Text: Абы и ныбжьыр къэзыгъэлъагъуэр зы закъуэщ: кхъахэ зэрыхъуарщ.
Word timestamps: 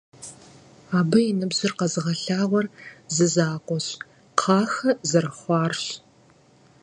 Абы 0.97 1.19
и 1.29 1.33
ныбжьыр 1.39 1.73
къэзыгъэлъагъуэр 1.77 2.65
зы 3.15 3.27
закъуэщ: 3.33 3.87
кхъахэ 4.37 4.91
зэрыхъуарщ. 5.09 5.83